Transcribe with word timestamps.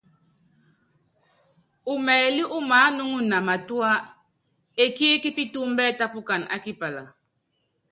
Umɛlí 1.93 2.43
umaánuŋuna 2.57 3.37
matúá, 3.47 3.91
ekííkí 4.83 5.29
pitúúmbɛ 5.37 5.83
tápukana 5.99 6.45
á 6.53 6.57
kipala. 6.63 7.03